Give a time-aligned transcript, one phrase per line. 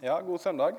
[0.00, 0.74] Ja, god søndag.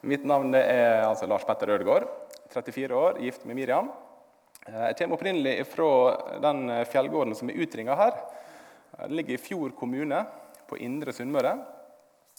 [0.00, 2.04] Mitt navn er altså Lars Petter Ødegaard,
[2.52, 3.88] 34 år, gift med Miriam.
[4.62, 5.88] Eh, jeg kommer opprinnelig fra
[6.44, 8.14] den fjellgården som er utringa her.
[9.00, 10.22] Det ligger i Fjord kommune
[10.70, 11.56] på Indre Sunnmøre.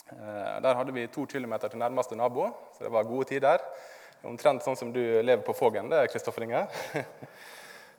[0.07, 2.47] Eh, der hadde vi to km til nærmeste nabo,
[2.77, 3.67] så det var gode tider.
[4.23, 6.63] Omtrent sånn som du lever på Fågen, det er Kristoffer Inge.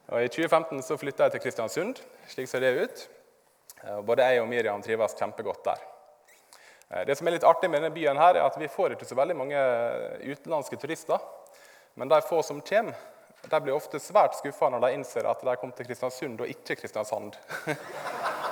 [0.09, 2.01] Og I 2015 så flytta jeg til Kristiansund,
[2.33, 3.09] slik ser det ut.
[3.85, 5.90] Eh, både jeg og Miriam trives kjempegodt der.
[6.91, 9.09] Eh, det som er litt artig med denne byen, her er at vi får ikke
[9.09, 9.62] så veldig mange
[10.27, 11.23] utenlandske turister.
[11.95, 12.98] Men de få som kommer,
[13.41, 16.77] de blir ofte svært skuffa når de innser at de kom til Kristiansund og ikke
[16.83, 17.39] Kristiansand.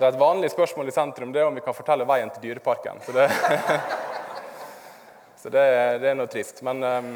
[0.00, 2.40] Det er Et vanlig spørsmål i sentrum det er om vi kan fortelle veien til
[2.40, 3.02] Dyreparken.
[3.04, 3.26] Så det,
[5.42, 5.64] så det,
[6.00, 6.62] det er noe trist.
[6.64, 7.10] Men um,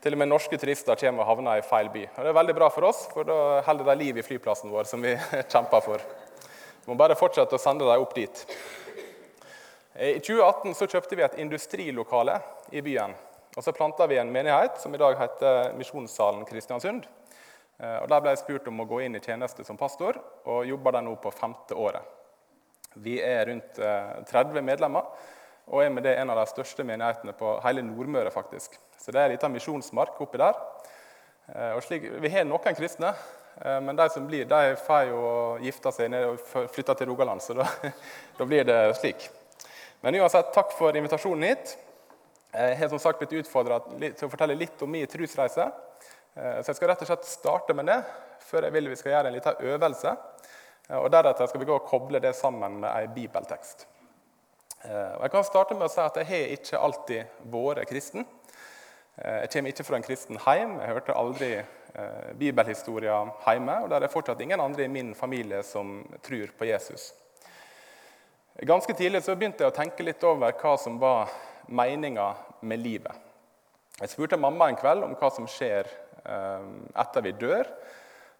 [0.00, 2.06] til og med norske turister kommer og havner i feil by.
[2.14, 4.88] Og Det er veldig bra for oss, for da holder de liv i flyplassen vår,
[4.88, 5.12] som vi
[5.52, 6.06] kjemper for.
[6.88, 8.38] Vi må bare fortsette å sende dem opp dit.
[9.92, 12.38] I 2018 så kjøpte vi et industrilokale
[12.72, 13.12] i byen.
[13.52, 17.04] Og så planta vi en menighet som i dag heter Misjonssalen Kristiansund.
[17.76, 20.16] Eh, og Der ble jeg spurt om å gå inn i tjeneste som pastor,
[20.48, 22.08] og jobber der nå på femte året.
[22.96, 25.12] Vi er rundt 30 eh, medlemmer
[25.68, 28.32] og er med det en av de største menighetene på hele Nordmøre.
[28.32, 28.80] faktisk.
[28.96, 30.56] Så det er ei lita misjonsmark oppi der.
[31.52, 33.12] Eh, og slik, vi har noen kristne,
[33.58, 35.22] men de som blir, de får jo
[35.64, 37.42] gifte seg ned og flytte til Rogaland.
[37.42, 37.66] Så da,
[38.38, 39.26] da, blir det slik.
[40.04, 41.74] Men uansett, takk for invitasjonen hit.
[42.52, 45.66] Jeg har som sagt blitt utfordra til å fortelle litt om min trosreise.
[46.38, 47.98] Eh, så jeg skal rett og slett starte med det
[48.48, 50.14] før jeg vil vi skal gjøre en liten øvelse.
[50.88, 53.86] Eh, og Deretter skal vi gå og koble det sammen med en bibeltekst.
[54.84, 58.26] Eh, og Jeg kan starte med å si at jeg har ikke alltid vært kristen.
[59.18, 60.76] Jeg kommer ikke fra en kristen heim.
[60.78, 61.48] Jeg hørte aldri
[62.38, 63.78] bibelhistorier hjemme.
[63.82, 67.08] Og det er fortsatt ingen andre i min familie som tror på Jesus.
[68.62, 71.32] Ganske tidlig så begynte jeg å tenke litt over hva som var
[71.66, 72.28] meninga
[72.62, 73.26] med livet.
[73.98, 75.90] Jeg spurte mamma en kveld om hva som skjer
[76.28, 76.64] Eh,
[77.00, 77.68] etter vi dør.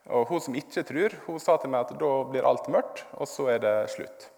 [0.08, 3.28] Og Hun som ikke tror, hun sa til meg at da blir alt mørkt, og
[3.28, 4.30] så er det slutt.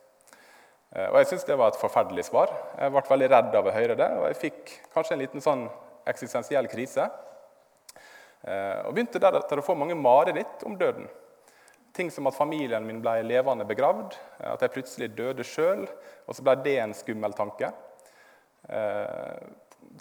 [0.94, 2.50] Eh, og Jeg syntes det var et forferdelig svar.
[2.78, 5.68] Jeg ble veldig redd av å høre det, og jeg fikk kanskje en liten sånn
[6.10, 7.06] eksistensiell krise.
[8.42, 11.08] Eh, og begynte deretter å få mange mareritt om døden.
[11.96, 14.14] Ting som at familien min ble levende begravd,
[14.46, 15.88] at jeg plutselig døde sjøl.
[16.26, 17.72] Og så ble det en skummel tanke.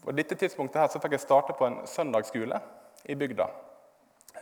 [0.03, 2.59] På dette tidspunktet her så fikk jeg starte på en søndagsskole
[3.09, 3.47] i bygda.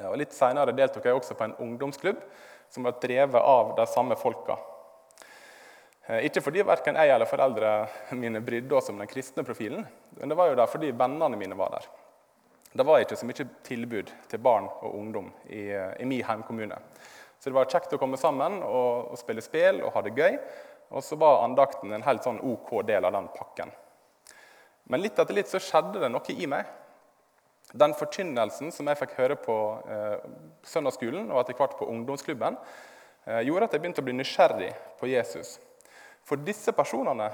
[0.10, 2.20] Og litt Senere deltok jeg også på en ungdomsklubb
[2.74, 4.58] som var drevet av de samme folka.
[6.08, 7.72] Eh, ikke fordi verken jeg eller foreldre
[8.16, 9.84] mine brydde oss om den kristne profilen,
[10.18, 11.90] men det var jo der fordi vennene mine var der.
[12.78, 16.78] Det var ikke så mye tilbud til barn og ungdom i, i min heimkommune.
[17.40, 20.38] Så det var kjekt å komme sammen og, og spille spill og ha det gøy.
[20.96, 23.72] Og så var andakten en helt sånn OK del av den pakken.
[24.88, 26.68] Men litt etter litt så skjedde det noe i meg.
[27.76, 29.56] Den forkynnelsen som jeg fikk høre på
[29.92, 30.22] eh,
[30.64, 32.56] søndagsskolen og etter hvert på ungdomsklubben,
[33.28, 35.58] eh, gjorde at jeg begynte å bli nysgjerrig på Jesus.
[36.28, 37.30] For disse personene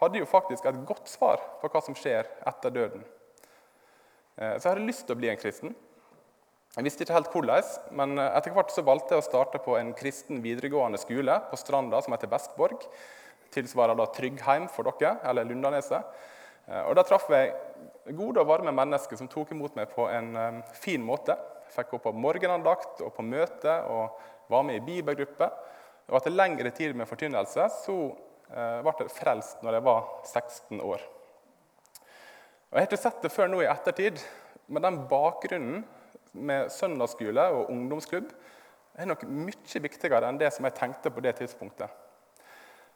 [0.00, 3.04] hadde jo faktisk et godt svar på hva som skjer etter døden.
[4.36, 5.74] Eh, så jeg hadde lyst til å bli en kristen.
[6.74, 9.92] Jeg visste ikke helt hvordan, men etter hvert så valgte jeg å starte på en
[9.94, 12.82] kristen videregående skole på Stranda som heter Vestborg.
[13.54, 16.16] Tilsvarer da Tryggheim for dere, eller Lundaneset.
[16.66, 17.54] Eh, og Da traff jeg
[18.12, 21.38] gode og varme mennesker som tok imot meg på en fin måte.
[21.72, 24.20] Fikk gå på morgenandakt og på møte og
[24.52, 25.48] var med i bibelgruppe.
[26.10, 27.96] Og etter lengre tid med forkynnelse så
[28.54, 31.02] ble frelst når jeg var 16 år.
[32.70, 34.18] Jeg har ikke sett det før nå i ettertid,
[34.66, 35.84] men den bakgrunnen
[36.34, 38.32] med søndagsskole og ungdomsklubb
[38.98, 41.90] er nok mye viktigere enn det som jeg tenkte på det tidspunktet.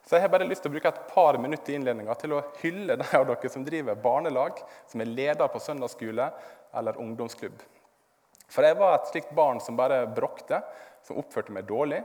[0.09, 2.45] Så jeg har bare lyst til å bruke et par minutter i innledninga til å
[2.63, 6.31] hylle de av dere som driver barnelag, som er leder på søndagsskole
[6.81, 7.59] eller ungdomsklubb.
[8.49, 10.63] For jeg var et slikt barn som bare bråkte,
[11.05, 12.01] som oppførte meg dårlig.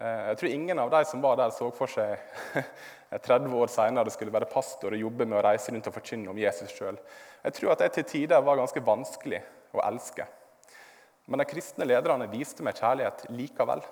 [0.00, 2.16] Eh, jeg tror ingen av de som var der, så for seg
[3.26, 6.40] 30 år senere skulle være pastor og jobbe med å reise rundt og forkynne om
[6.40, 6.96] Jesus sjøl.
[7.44, 9.42] Jeg tror at jeg til tider var ganske vanskelig
[9.76, 10.24] å elske.
[11.28, 13.84] Men de kristne lederne viste meg kjærlighet likevel.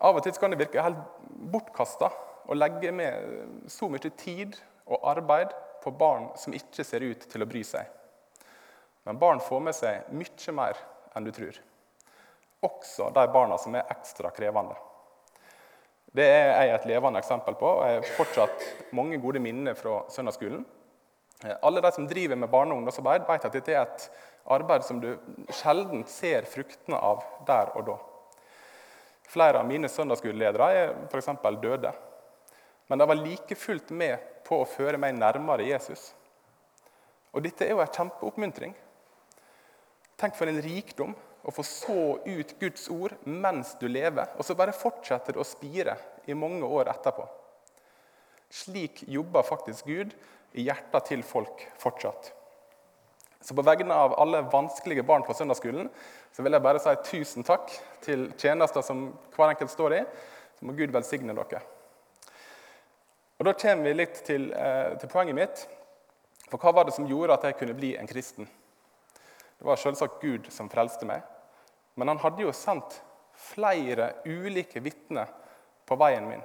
[0.00, 1.00] Av og til kan det virke helt
[1.52, 2.10] bortkasta
[2.50, 4.58] å legge med så mye tid
[4.90, 5.54] og arbeid
[5.84, 7.86] på barn som ikke ser ut til å bry seg.
[9.06, 10.80] Men barn får med seg mye mer
[11.14, 11.60] enn du tror.
[12.60, 14.76] Også de barna som er ekstra krevende.
[16.12, 18.64] Det er jeg et levende eksempel på, og jeg har fortsatt
[18.98, 20.64] mange gode minner fra søndagsskolen.
[21.62, 24.10] Alle de som driver med barne- og ungdomsarbeid, vet at dette er et
[24.50, 25.14] arbeid som du
[25.54, 27.96] sjelden ser fruktene av der og da.
[29.30, 31.30] Flere av mine søndagsskoleledere er f.eks.
[31.62, 31.92] døde.
[32.90, 36.10] Men de var like fullt med på å føre meg nærmere Jesus.
[37.30, 38.74] Og dette er jo en kjempeoppmuntring.
[40.18, 44.56] Tenk for en rikdom å få så ut Guds ord mens du lever, og så
[44.58, 45.96] bare fortsetter det å spire
[46.28, 47.24] i mange år etterpå.
[48.50, 50.14] Slik jobber faktisk Gud
[50.58, 52.32] i hjertet til folk fortsatt.
[53.40, 55.88] Så på vegne av alle vanskelige barn på søndagsskolen
[56.34, 57.72] så vil jeg bare si tusen takk
[58.04, 59.06] til tjenester som
[59.36, 60.00] hver enkelt står i.
[60.58, 61.62] Så må Gud velsigne dere.
[63.40, 65.66] Og Da kommer vi litt til, eh, til, poenget mitt.
[66.50, 68.48] For hva var det som gjorde at jeg kunne bli en kristen?
[69.60, 71.20] Det var selvsagt Gud som frelste meg.
[72.00, 72.96] Men han hadde jo sendt
[73.36, 75.28] flere ulike vitner
[75.84, 76.40] på veien min.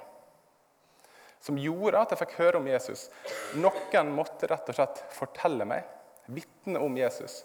[1.40, 3.08] Som gjorde at jeg fikk høre om Jesus.
[3.56, 5.88] Noen måtte rett og slett fortelle meg
[6.28, 7.44] vitne om Jesus.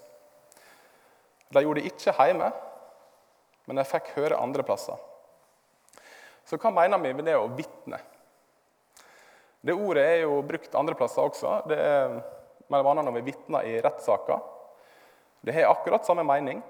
[1.55, 2.51] De gjorde det ikke hjemme,
[3.69, 4.99] men jeg fikk høre andre plasser.
[6.43, 8.03] Så hva mener vi med det å vitne?
[9.61, 11.61] Det ordet er jo brukt andre plasser også.
[11.69, 12.17] Det er
[12.67, 12.95] bl.a.
[12.97, 14.41] når vi vitner i rettssaker.
[15.41, 16.61] Det har akkurat samme mening.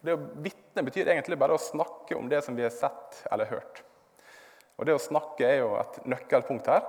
[0.00, 3.50] Det å vitne betyr egentlig bare å snakke om det som vi har sett eller
[3.50, 3.82] hørt.
[4.78, 6.84] Og Det å snakke er jo et nøkkelpunkt her.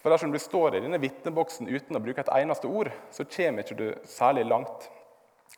[0.00, 3.64] For dersom du står i denne vitneboksen uten å bruke et eneste ord, så kommer
[3.64, 4.88] ikke du særlig langt.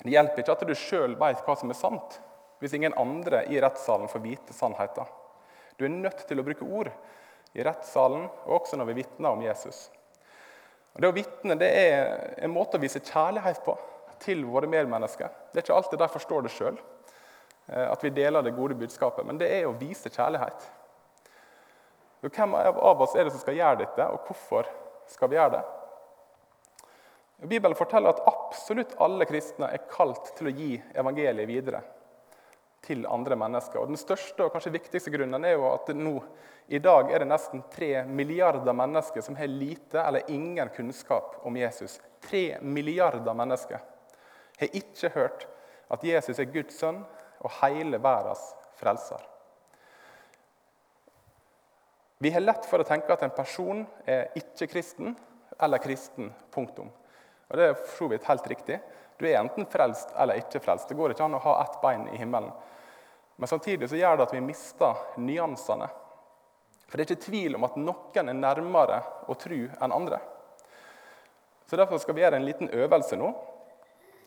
[0.03, 2.19] Det hjelper ikke at du sjøl vet hva som er sant,
[2.63, 5.07] hvis ingen andre i rettssalen får vite sannheten.
[5.79, 6.91] Du er nødt til å bruke ord
[7.55, 9.85] i rettssalen og også når vi vitner om Jesus.
[10.95, 13.77] Og det å vitne er en måte å vise kjærlighet på
[14.23, 15.31] til våre medmennesker.
[15.51, 16.79] Det er ikke alltid de forstår det sjøl,
[17.69, 20.69] eh, at vi deler det gode budskapet, men det er å vise kjærlighet.
[22.23, 24.69] Hvem av oss er det som skal gjøre dette, og hvorfor
[25.11, 25.63] skal vi gjøre det?
[27.43, 31.81] Bibelen forteller at absolutt alle kristne er kalt til å gi evangeliet videre
[32.87, 33.81] til andre mennesker.
[33.83, 36.17] Og Den største og kanskje viktigste grunnen er jo at nå,
[36.71, 41.59] i dag er det nesten tre milliarder mennesker som har lite eller ingen kunnskap om
[41.59, 41.99] Jesus.
[42.23, 43.83] Tre milliarder mennesker
[44.63, 45.47] har ikke hørt
[45.93, 47.03] at Jesus er Guds sønn
[47.43, 48.43] og hele verdens
[48.81, 49.21] frelser.
[52.23, 55.17] Vi har lett for å tenke at en person er ikke-kristen
[55.63, 56.31] eller kristen.
[56.55, 56.91] Punktum.
[57.51, 58.79] Og Det er for så vidt helt riktig.
[59.19, 60.89] Du er enten frelst eller ikke frelst.
[60.89, 62.53] Det går ikke an å ha ett bein i himmelen.
[63.37, 65.89] Men samtidig så gjør det at vi mister nyansene.
[66.87, 70.21] For det er ikke tvil om at noen er nærmere å tro enn andre.
[71.67, 73.33] Så Derfor skal vi gjøre en liten øvelse nå.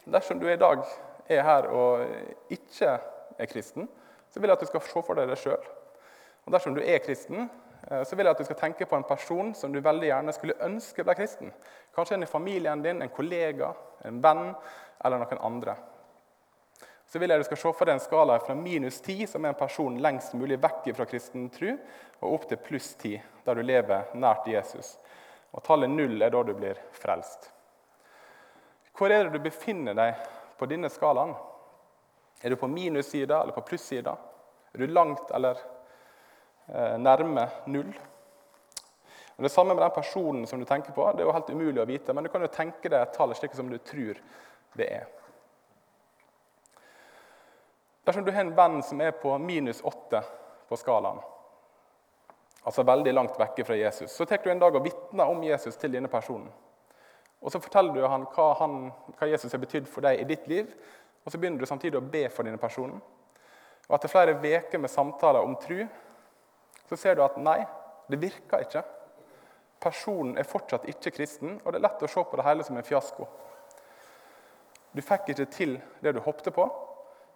[0.06, 0.84] Dersom du i dag
[1.30, 2.06] er her og
[2.54, 2.98] ikke
[3.38, 3.90] er kristen,
[4.30, 5.72] så vil jeg at du skal se for deg det sjøl.
[6.46, 7.50] Og dersom du er kristen,
[7.88, 10.34] Eh, så vil jeg at du skal tenke på en person som du veldig gjerne
[10.34, 11.52] skulle ønske ble kristen.
[11.96, 13.74] Kanskje en i familien din, en kollega,
[14.06, 14.48] en venn
[15.06, 15.76] eller noen andre.
[17.06, 19.46] Så vil jeg at du skal se for deg en skala fra minus 10, som
[19.46, 21.76] er en person lengst mulig vekk fra kristen tro,
[22.24, 24.96] og opp til pluss 10, der du lever nært Jesus.
[25.54, 27.52] Og Tallet null er da du blir frelst.
[28.96, 30.20] Hvor er det du befinner deg
[30.60, 31.36] på denne skalaen?
[32.42, 34.16] Er du på minussida eller på plussida?
[34.74, 35.60] Er du langt eller
[36.68, 38.00] Eh, nærme null.
[39.36, 41.12] Og Det samme med den personen som du tenker på.
[41.12, 43.36] Det er jo helt umulig å vite, men du kan jo tenke deg et tall
[43.36, 44.18] slik som du tror
[44.74, 45.06] det er.
[48.06, 50.22] Dersom du har en venn som er på minus åtte
[50.70, 51.20] på skalaen,
[52.64, 55.78] altså veldig langt vekke fra Jesus, så tar du en dag og vitner om Jesus
[55.78, 56.50] til denne personen.
[57.46, 58.88] Og Så forteller du han hva, han,
[59.20, 60.72] hva Jesus har betydd for deg i ditt liv,
[61.26, 62.98] og så begynner du samtidig å be for denne personen.
[63.86, 65.84] Og Etter flere uker med samtaler om tru,
[66.90, 67.60] så ser du at nei,
[68.10, 68.82] det virker ikke.
[69.82, 72.78] Personen er fortsatt ikke kristen, og det er lett å se på det hele som
[72.78, 73.30] en fiasko.
[74.96, 76.66] Du fikk ikke til det du håpte på,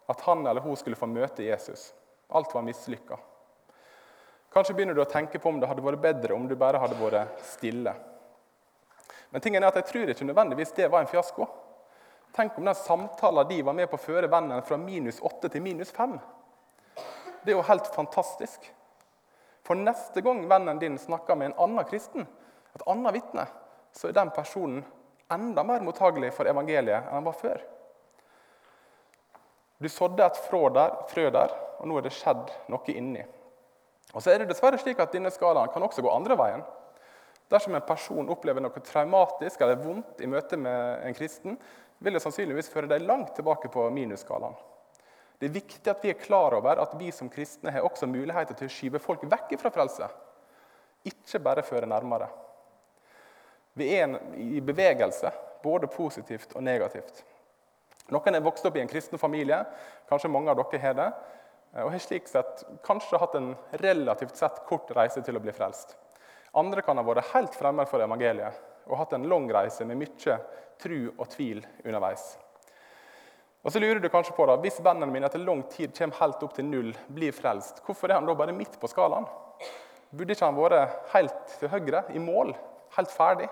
[0.09, 1.91] at han eller hun skulle få møte Jesus.
[2.33, 3.17] Alt var mislykka.
[4.49, 6.97] Kanskje begynner du å tenke på om det hadde vært bedre om du bare hadde
[6.97, 7.93] vært stille.
[9.29, 11.47] Men tingen er at jeg tror ikke nødvendigvis det var en fiasko.
[12.35, 15.63] Tenk om den samtalen de var med på å føre vennen fra minus åtte til
[15.65, 16.17] minus fem.
[17.41, 18.67] Det er jo helt fantastisk.
[19.65, 22.27] For neste gang vennen din snakker med en annen kristen,
[22.73, 23.45] et annet vitne,
[23.93, 24.83] så er den personen
[25.29, 27.61] enda mer mottagelig for evangeliet enn han var før.
[29.79, 30.39] Du sådde et
[30.73, 33.21] der, frø der, og nå er det skjedd noe inni.
[34.13, 36.65] Og så er det dessverre slik at Denne skalaen kan også gå andre veien.
[37.49, 41.57] Dersom en person opplever noe traumatisk eller vondt i møte med en kristen,
[41.99, 44.55] vil det sannsynligvis føre deg langt tilbake på minusskalaen.
[45.39, 48.57] Det er viktig at vi er klar over at vi som kristne har også muligheter
[48.59, 50.09] til å skyve folk vekk fra frelse.
[51.07, 52.27] Ikke bare føre nærmere.
[53.79, 55.31] Vi er i bevegelse,
[55.63, 57.23] både positivt og negativt.
[58.11, 59.61] Noen er vokst opp i en kristen familie,
[60.09, 61.09] kanskje mange av dere har det.
[61.83, 65.95] og har slik sett kanskje hatt en relativt sett kort reise til å bli frelst.
[66.59, 70.37] Andre kan ha vært helt fremmed for evangeliet og hatt en lang reise med mye
[70.81, 72.31] tru og tvil underveis.
[73.59, 76.43] Og så lurer du kanskje på da, Hvis vennen mine etter lang tid kommer helt
[76.45, 79.27] opp til null, blir frelst, hvorfor er han da bare midt på skalaen?
[80.09, 82.55] Burde ikke han vært helt til høyre, i mål,
[82.95, 83.49] helt ferdig?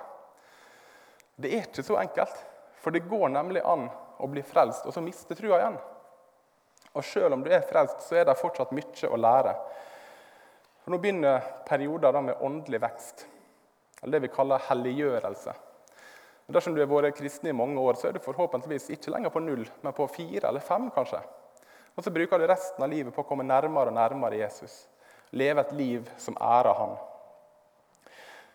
[1.38, 2.40] Det er ikke så enkelt,
[2.82, 5.78] for det går nemlig an å bli frelst og så miste trua igjen.
[6.98, 9.54] Og selv om du er frelst, så er det fortsatt mye å lære.
[10.88, 13.25] For nå begynner perioder med åndelig vekst,
[14.00, 15.51] eller det vi kaller helliggjørelse.
[16.56, 19.41] Dersom du har vært kristen i mange år, så er du forhåpentligvis ikke lenger på
[19.44, 21.20] null, men på fire eller fem, kanskje.
[21.91, 24.77] Og så bruker du resten av livet på å komme nærmere og nærmere Jesus.
[25.36, 26.96] Leve et liv som ærer Han.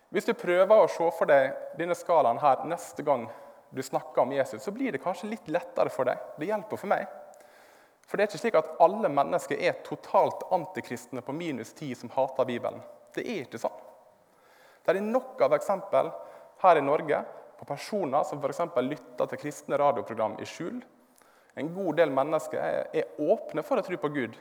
[0.09, 3.27] Hvis du prøver å se for deg denne skalaen her neste gang
[3.69, 6.17] du snakker om Jesus, så blir det kanskje litt lettere for deg.
[6.41, 7.05] Det hjelper for meg.
[8.07, 12.11] For det er ikke slik at alle mennesker er totalt antikristne på minus ti som
[12.13, 12.83] hater Bibelen.
[13.15, 13.79] Det er ikke sånn.
[14.83, 16.11] Det er nok av eksempel
[16.63, 17.21] her i Norge
[17.59, 18.65] på personer som f.eks.
[18.83, 20.81] lytter til kristne radioprogram i skjul.
[21.55, 24.35] En god del mennesker er, åpne for å tro på Gud,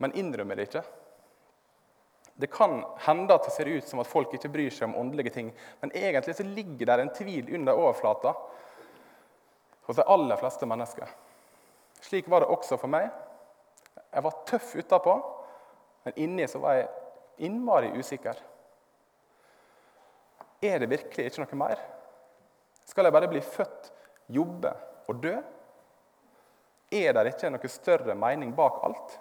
[0.00, 0.82] men innrømmer det ikke.
[2.40, 5.34] Det kan hende at det ser ut som at folk ikke bryr seg om åndelige
[5.34, 5.50] ting,
[5.82, 8.32] men egentlig så ligger det en tvil under overflata
[9.86, 11.10] hos de aller fleste mennesker.
[12.00, 13.10] Slik var det også for meg.
[14.10, 15.14] Jeg var tøff utapå,
[16.04, 16.88] men inni så var jeg
[17.46, 18.38] innmari usikker.
[20.62, 21.80] Er det virkelig ikke noe mer?
[22.88, 23.92] Skal jeg bare bli født,
[24.28, 24.72] jobbe
[25.08, 25.34] og dø?
[26.90, 29.18] Er det ikke noe større mening bak alt?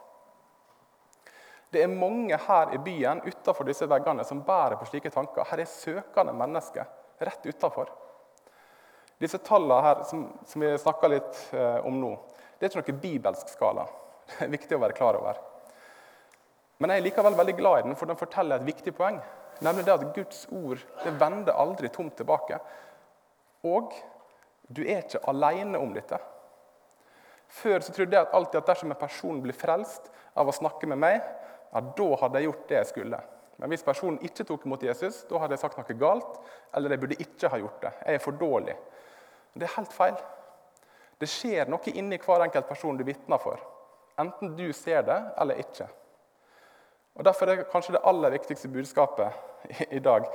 [1.69, 5.45] Det er mange her i byen utenfor disse veggene som bærer på slike tanker.
[5.45, 6.87] Her er søkende mennesker
[7.21, 7.91] rett utenfor.
[9.21, 12.13] Disse tallene her som, som vi snakka litt eh, om nå,
[12.59, 13.87] det er ikke noe bibelsk skala.
[14.29, 15.37] Det er viktig å være klar over.
[16.79, 19.17] Men jeg er likevel veldig glad i den, for den forteller et viktig poeng.
[19.65, 22.59] Nemlig det at Guds ord det vender aldri tomt tilbake.
[23.67, 23.95] Og
[24.69, 26.19] du er ikke alene om dette.
[27.49, 31.01] Før så trodde jeg alltid at dersom en person blir frelst av å snakke med
[31.01, 31.19] meg,
[31.73, 33.19] ja, da hadde jeg gjort det jeg skulle.
[33.59, 36.37] Men hvis personen ikke tok imot Jesus, da hadde jeg sagt noe galt.
[36.77, 37.91] Eller jeg burde ikke ha gjort det.
[38.05, 38.77] Jeg er for dårlig.
[39.57, 40.15] Det er helt feil.
[41.19, 43.59] Det skjer noe inni hver enkelt person du vitner for.
[44.19, 45.87] Enten du ser det eller ikke.
[47.19, 50.27] Og Derfor er det kanskje det aller viktigste budskapet i dag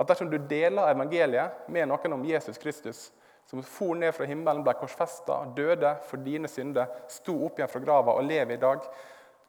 [0.00, 3.10] at dersom du deler evangeliet med noen om Jesus Kristus,
[3.44, 7.82] som for ned fra himmelen, ble korsfesta, døde for dine synder, sto opp igjen fra
[7.84, 8.86] grava og lever i dag,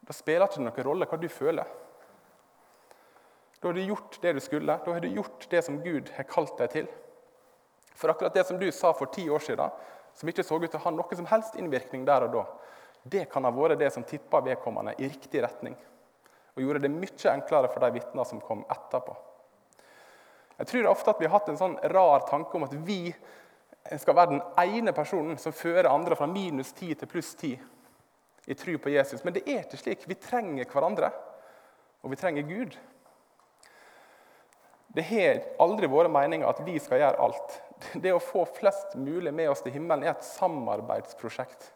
[0.01, 1.69] da spiller det ikke noen rolle hva du føler.
[3.62, 4.79] Da har du gjort det du skulle.
[4.83, 6.88] Da har du gjort det som Gud har kalt deg til.
[7.93, 9.69] For akkurat det som du sa for ti år siden,
[10.13, 12.46] som ikke så ut til å ha noe som helst innvirkning der og da,
[13.03, 15.75] det kan ha vært det som tippa vedkommende i riktig retning.
[16.56, 19.15] Og gjorde det mye enklere for de vitnene som kom etterpå.
[20.62, 23.08] Jeg tror ofte at vi har hatt en sånn rar tanke om at vi
[23.98, 27.56] skal være den ene personen som fører andre fra minus ti til pluss ti
[28.46, 29.24] i tro på Jesus.
[29.25, 30.06] Men det er ikke slik.
[30.10, 31.10] Vi trenger hverandre,
[32.01, 32.77] og vi trenger Gud.
[34.91, 37.53] Det har aldri vært meninga at vi skal gjøre alt.
[38.03, 41.69] Det å få flest mulig med oss til himmelen er et samarbeidsprosjekt.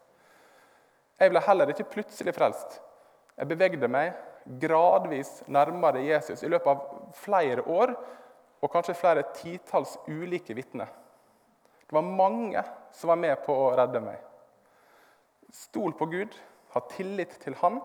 [1.16, 2.76] Jeg ble heller ikke plutselig frelst.
[3.36, 4.12] Jeg bevegde meg
[4.60, 7.94] gradvis nærmere Jesus i løpet av flere år
[8.60, 10.92] og kanskje flere titalls ulike vitner.
[11.86, 12.62] Det var mange
[12.94, 14.20] som var med på å redde meg.
[15.54, 16.36] Stol på Gud,
[16.74, 17.80] ha tillit til Han,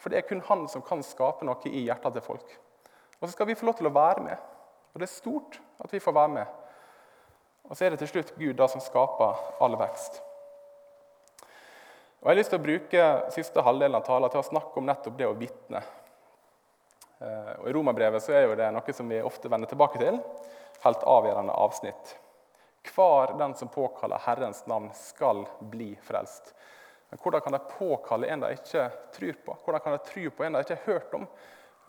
[0.00, 2.56] for det er kun Han som kan skape noe i hjertet til folk.
[3.20, 4.48] Og så skal vi få lov til å være med.
[4.92, 6.58] Og det er stort at vi får være med.
[7.68, 10.20] Og så er det til slutt Gud da som skaper all vekst.
[12.22, 14.86] Og Jeg har lyst til å bruke siste halvdelen av talen til å snakke om
[14.86, 15.80] nettopp det å vitne.
[17.18, 20.20] Eh, og I Romerbrevet så er jo det noe som vi ofte vender tilbake til.
[20.84, 22.12] Helt avgjørende avsnitt.
[22.92, 26.52] Hver den som påkaller Herrens navn, skal bli frelst.
[27.10, 29.56] Men hvordan kan de påkalle en de ikke tror på?
[29.64, 31.26] Hvordan kan de tro på en de ikke har hørt om?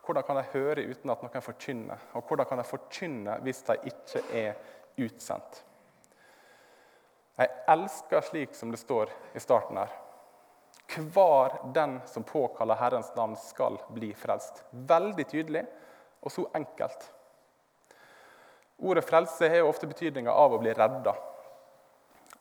[0.03, 2.07] Hvordan kan de høre uten at noen forkynner?
[2.17, 4.57] Og hvordan kan de forkynne hvis de ikke er
[4.99, 5.61] utsendt?
[7.39, 9.93] Jeg elsker slik som det står i starten her.
[10.93, 14.61] Hver den som påkaller Herrens navn, skal bli frelst.
[14.71, 15.63] Veldig tydelig
[16.21, 17.07] og så enkelt.
[18.83, 21.15] Ordet frelse har jo ofte betydninga av å bli redda.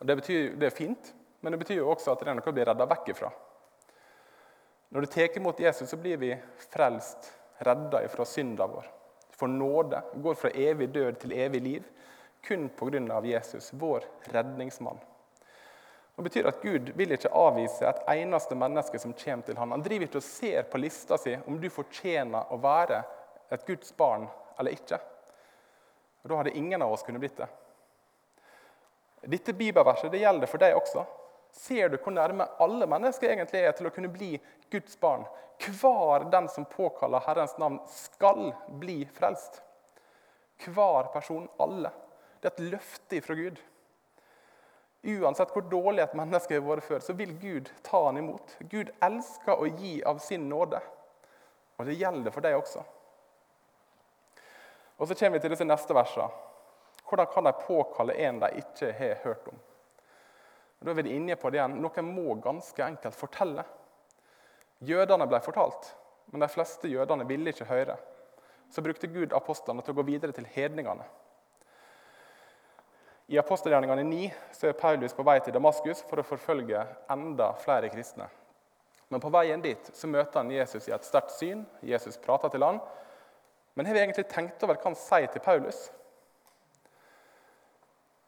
[0.03, 2.57] Det, betyr, det er fint, men det betyr jo også at det er noe å
[2.57, 3.31] bli redda vekk ifra.
[4.93, 6.35] Når du tar imot Jesus, så blir vi
[6.69, 7.31] frelst,
[7.65, 8.91] redda ifra synda vår.
[9.31, 10.03] For nåde.
[10.15, 11.89] Går fra evig død til evig liv
[12.43, 13.21] kun pga.
[13.25, 14.99] Jesus, vår redningsmann.
[16.17, 19.71] Det betyr at Gud vil ikke avvise et eneste menneske som kommer til ham.
[19.73, 23.01] Han driver ikke og ser på lista si om du fortjener å være
[23.53, 24.27] et Guds barn
[24.59, 24.99] eller ikke.
[26.23, 27.49] Og Da hadde ingen av oss kunnet blitt det.
[29.23, 31.07] Dette bibelverset det gjelder for deg også.
[31.53, 34.35] Ser du hvor nærme alle mennesker egentlig er til å kunne bli
[34.73, 35.27] Guds barn?
[35.63, 39.61] Hver den som påkaller Herrens navn, skal bli frelst.
[40.65, 41.93] Hver person, alle.
[42.41, 43.61] Det er et løfte fra Gud.
[45.03, 48.57] Uansett hvor dårlig et menneske har vært før, så vil Gud ta han imot.
[48.71, 50.79] Gud elsker å gi av sin nåde,
[51.79, 52.85] og det gjelder for deg også.
[55.03, 56.29] Og Så kommer vi til disse neste versene.
[57.09, 59.59] Hvordan kan de påkalle en de ikke har hørt om?
[60.83, 61.77] Og da er vi inne på det igjen.
[61.79, 63.63] Noen må ganske enkelt fortelle.
[64.83, 65.93] Jødene ble fortalt,
[66.35, 67.95] men de fleste jødene ville ikke høre.
[68.67, 71.07] Så brukte Gud apostlene til å gå videre til hedningene.
[73.31, 74.27] I apostelgjerningene 9
[74.59, 76.83] så er Paulus på vei til Damaskus for å forfølge
[77.15, 78.27] enda flere kristne.
[79.07, 81.63] Men på veien dit så møter han Jesus i et sterkt syn.
[81.87, 82.83] Jesus prater til han.
[83.79, 85.87] Men har vi egentlig tenkt over hva han sier til Paulus?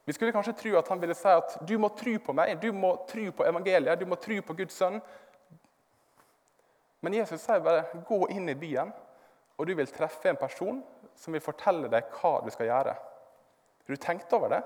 [0.05, 2.73] Vi skulle kanskje tro at han ville si at du må tro på meg, du
[2.77, 4.99] må tro på evangeliet, du må tro på Guds sønn.
[7.05, 8.93] Men Jesus sier bare gå inn i byen,
[9.57, 10.83] og du vil treffe en person
[11.17, 12.95] som vil fortelle deg hva du skal gjøre.
[12.95, 14.63] Har du tenkt over det?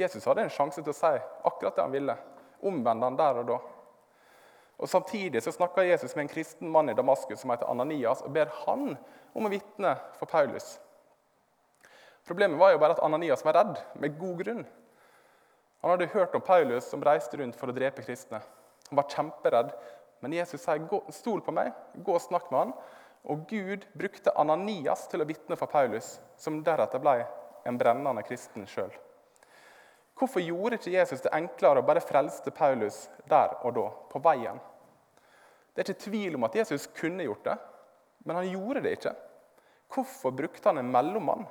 [0.00, 1.12] Jesus hadde en sjanse til å si
[1.48, 2.16] akkurat det han ville.
[2.64, 3.58] Omvende han der og da.
[4.82, 8.32] Og Samtidig så snakker Jesus med en kristen mann i Damaskus som heter Ananias, og
[8.34, 8.96] ber han
[9.32, 10.74] om å vitne for Paulus.
[12.26, 14.64] Problemet var jo bare at Ananias var redd, med god grunn.
[15.82, 18.38] Han hadde hørt om Paulus som reiste rundt for å drepe kristne.
[18.88, 19.72] Han var kjemperedd.
[20.22, 20.78] Men Jesus sier,
[21.10, 22.74] 'Stol på meg, gå og snakk med han.'
[23.24, 27.26] Og Gud brukte Ananias til å vitne for Paulus, som deretter ble
[27.64, 28.90] en brennende kristen sjøl.
[30.18, 34.60] Hvorfor gjorde ikke Jesus det enklere å bare frelse Paulus der og da, på veien?
[35.74, 37.56] Det er ikke tvil om at Jesus kunne gjort det,
[38.24, 39.14] men han gjorde det ikke.
[39.94, 41.46] Hvorfor brukte han en mellommann?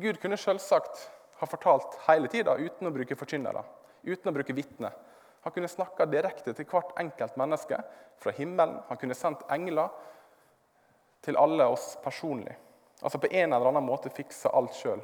[0.00, 1.02] Gud kunne selvsagt
[1.38, 3.62] ha fortalt hele tida uten å bruke forkynnere,
[4.06, 4.94] uten å bruke vitner.
[5.44, 7.78] Han kunne snakka direkte til hvert enkelt menneske
[8.18, 8.78] fra himmelen.
[8.88, 9.92] Han kunne sendt engler
[11.24, 12.54] til alle oss personlig.
[13.04, 15.02] Altså på en eller annen måte fikse alt sjøl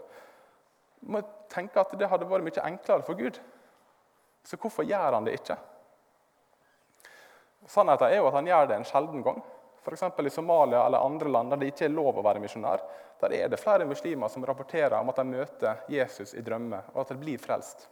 [1.01, 3.39] må tenke at det hadde vært mye enklere for Gud.
[4.45, 5.57] Så hvorfor gjør han det ikke?
[7.71, 9.41] Sannheten er jo at han gjør det en sjelden gang.
[9.85, 10.03] F.eks.
[10.27, 12.83] i Somalia eller andre land der det ikke er lov å være misjonær.
[13.21, 17.03] Der er det flere muslimer som rapporterer om at de møter Jesus i drømmer, og
[17.03, 17.89] at de blir frelst.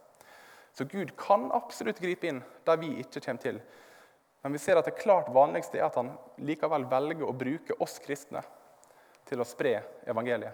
[0.73, 3.59] Så Gud kan absolutt gripe inn der vi ikke kommer til.
[4.41, 6.13] Men vi ser at det klart vanligste er at han
[6.45, 8.43] likevel velger å bruke oss kristne
[9.27, 10.53] til å spre evangeliet.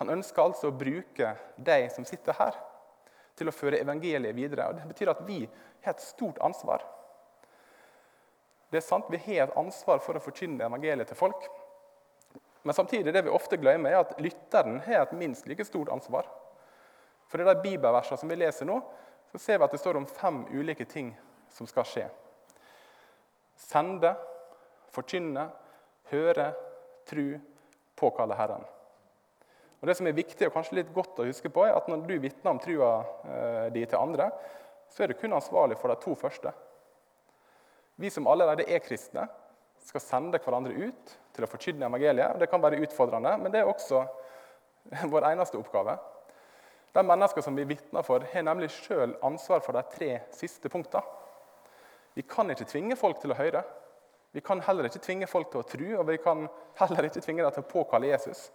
[0.00, 2.54] Han ønsker altså å bruke deg som sitter her,
[3.36, 4.70] til å føre evangeliet videre.
[4.70, 5.42] Og Det betyr at vi
[5.84, 6.86] har et stort ansvar.
[8.70, 11.48] Det er sant, Vi har et ansvar for å forkynne evangeliet til folk.
[12.62, 16.28] Men samtidig det vi ofte glemmer, er at lytteren har et minst like stort ansvar.
[17.30, 18.80] For i de bibelversene som vi leser nå,
[19.32, 21.12] så ser vi at det står om fem ulike ting
[21.50, 22.06] som skal skje.
[23.60, 24.12] Sende,
[24.90, 25.48] forkynne,
[26.10, 26.50] høre,
[27.08, 27.38] tru,
[27.98, 28.64] påkalle Herren.
[29.80, 32.02] Og Det som er viktig og kanskje litt godt å huske på, er at når
[32.04, 32.90] du vitner om trua
[33.24, 34.28] eh, di til andre,
[34.90, 36.52] så er du kun ansvarlig for de to første.
[38.00, 39.26] Vi som allerede er kristne,
[39.84, 42.38] skal sende hverandre ut til å forkynne evangeliet.
[42.40, 44.04] Det kan være utfordrende, men det er også
[45.12, 45.98] vår eneste oppgave.
[46.96, 51.04] De mennesker som vi vitner for, har nemlig sjøl ansvar for de tre siste punktene.
[52.16, 53.62] Vi kan ikke tvinge folk til å høre.
[54.32, 56.48] Vi kan heller ikke tvinge folk til å tro, og vi kan
[56.80, 58.46] heller ikke tvinge dem til å påkalle Jesus.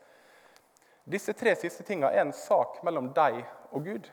[1.05, 4.09] Disse tre siste tingene er en sak mellom deg og Gud.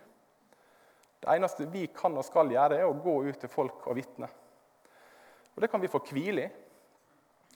[1.22, 4.28] Det eneste vi kan og skal gjøre, er å gå ut til folk og vitne.
[5.54, 6.50] Og Det kan vi få hvile i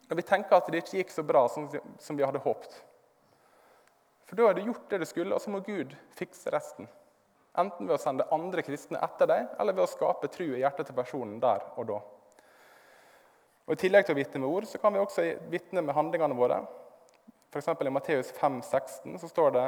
[0.07, 2.75] når vi tenker at det ikke gikk så bra som vi hadde håpet.
[4.27, 6.87] For da har du gjort det du skulle, og så må Gud fikse resten.
[7.59, 10.91] Enten ved å sende andre kristne etter deg, eller ved å skape tru i hjertet
[10.91, 11.99] til personen der og da.
[13.67, 16.39] Og I tillegg til å vitne med ord, så kan vi også vitne med handlingene
[16.39, 16.61] våre.
[17.51, 17.71] F.eks.
[17.73, 19.67] i Matteus 5, 16 så står det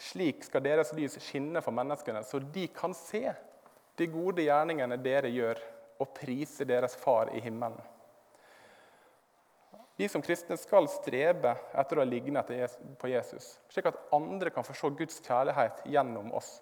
[0.00, 3.26] slik skal deres lys skinne for menneskene, så de kan se
[4.00, 5.60] de gode gjerningene dere gjør,
[6.00, 7.78] og prise deres Far i himmelen.
[10.00, 14.72] Vi som kristne skal strebe etter å ligne på Jesus, slik at andre kan få
[14.72, 16.54] se Guds kjærlighet gjennom oss.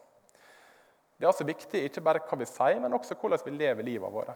[1.19, 4.15] Det er altså viktig ikke bare hva vi sier, men også hvordan vi lever livet
[4.15, 4.35] vårt.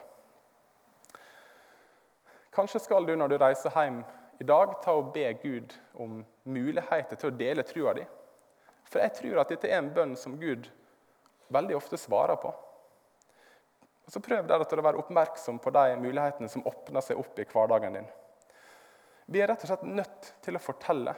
[2.54, 4.02] Kanskje skal du når du reiser hjem
[4.42, 8.06] i dag ta og be Gud om muligheter til å dele trua di.
[8.90, 10.68] For jeg tror at dette er en bønn som Gud
[11.54, 12.50] veldig ofte svarer på.
[14.12, 17.94] Så Prøv deretter å være oppmerksom på de mulighetene som åpner seg opp i hverdagen
[17.96, 18.08] din.
[19.32, 21.14] Vi er rett og slett nødt til å fortelle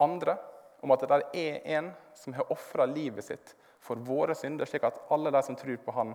[0.00, 0.38] andre
[0.80, 3.52] om at det er en som har ofra livet sitt
[3.84, 6.14] for våre synder, slik at alle de som tror på Han,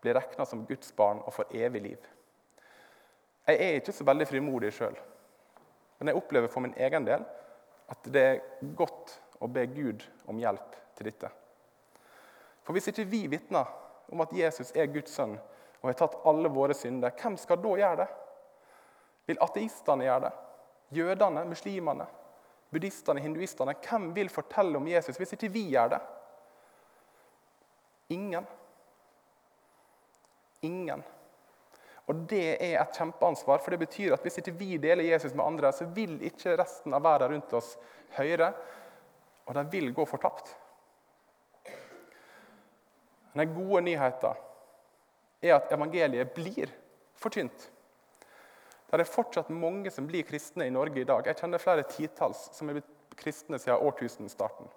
[0.00, 2.08] blir regna som Guds barn og får evig liv.
[3.44, 4.96] Jeg er ikke så veldig frimodig sjøl,
[5.98, 7.24] men jeg opplever for min egen del
[7.92, 8.42] at det er
[8.76, 11.28] godt å be Gud om hjelp til dette.
[12.64, 13.68] For hvis ikke vi vitner
[14.12, 15.36] om at Jesus er Guds sønn
[15.84, 18.10] og har tatt alle våre synder, hvem skal da gjøre det?
[19.28, 20.34] Vil ateistene gjøre det?
[20.96, 21.44] Jødene?
[21.48, 22.06] Muslimene?
[22.72, 23.20] Buddhistene?
[23.20, 23.74] Hinduistene?
[23.84, 26.00] Hvem vil fortelle om Jesus hvis ikke vi gjør det?
[28.16, 28.46] Ingen.
[30.62, 31.04] Ingen.
[32.06, 35.44] Og Det er et kjempeansvar, for det betyr at hvis ikke vi deler Jesus med
[35.44, 37.74] andre, så vil ikke resten av verden rundt oss
[38.18, 38.52] høre,
[39.46, 40.52] og de vil gå fortapt.
[43.34, 44.42] Den gode nyheten
[45.42, 46.70] er at evangeliet blir
[47.18, 47.70] forkynt.
[48.90, 51.26] Det er fortsatt mange som blir kristne i Norge i dag.
[51.26, 54.68] Jeg kjenner flere titalls som er blitt kristne siden årtusenstarten.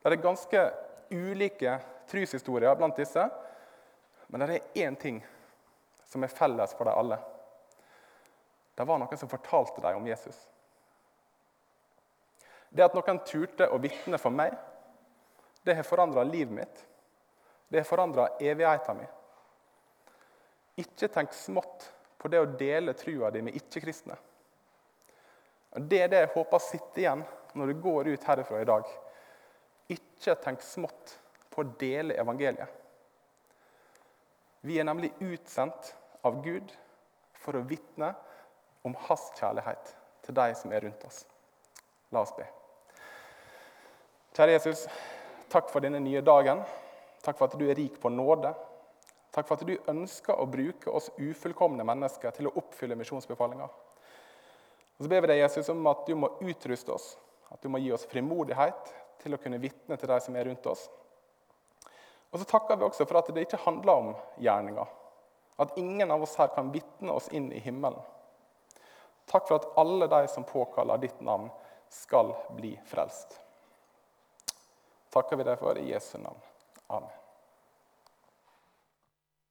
[0.00, 0.62] Det er ganske
[1.12, 1.74] ulike
[2.08, 3.24] troshistorier blant disse,
[4.28, 5.20] men det er én ting
[6.08, 7.18] som er felles for dem alle.
[8.78, 10.38] Det var noen som fortalte dem om Jesus.
[12.70, 14.54] Det at noen turte å vitne for meg,
[15.64, 16.84] det har forandra livet mitt.
[17.68, 19.14] Det har forandra evigheten min.
[20.78, 24.16] Ikke tenk smått på det å dele trua di med ikke-kristne.
[25.76, 27.24] Det er det jeg håper sitter igjen
[27.58, 28.88] når du går ut herifra i dag.
[29.92, 31.16] Ikke tenk smått
[31.52, 32.68] på å dele evangeliet.
[34.60, 35.92] Vi er nemlig utsendt
[36.26, 36.72] av Gud
[37.38, 38.12] for å vitne
[38.86, 39.94] om hans kjærlighet
[40.26, 41.22] til de som er rundt oss.
[42.14, 42.46] La oss be.
[44.36, 44.84] Kjære Jesus,
[45.50, 46.62] takk for denne nye dagen.
[47.28, 48.54] Takk for at du er rik på nåde.
[49.36, 53.66] Takk for at du ønsker å bruke oss ufullkomne mennesker til å oppfylle misjonsbefalinga.
[54.96, 57.10] Så ber vi deg, Jesus, om at du må utruste oss,
[57.52, 60.70] at du må gi oss frimodighet til å kunne vitne til de som er rundt
[60.72, 60.86] oss.
[62.32, 64.10] Og så takker vi også for at det ikke handler om
[64.40, 64.96] gjerninger.
[65.60, 68.00] At ingen av oss her kan vitne oss inn i himmelen.
[69.28, 71.52] Takk for at alle de som påkaller ditt navn,
[71.92, 73.36] skal bli frelst.
[75.12, 76.40] Takker vi deg for i Jesu navn.
[76.88, 77.17] Amen.